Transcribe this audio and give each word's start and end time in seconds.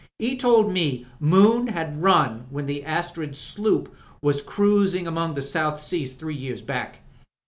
He 0.17 0.35
told 0.35 0.71
me 0.73 1.05
Moon 1.19 1.69
'ad 1.69 2.01
run 2.01 2.47
when 2.49 2.65
the 2.65 2.81
Astriid 2.83 3.35
sloop 3.35 3.95
was 4.19 4.41
cruising 4.41 5.05
among 5.05 5.35
the 5.35 5.43
South 5.43 5.79
Seas 5.79 6.13
three 6.13 6.33
years 6.33 6.63
back. 6.63 7.01